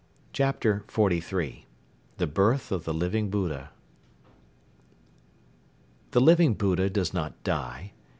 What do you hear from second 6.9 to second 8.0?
not die.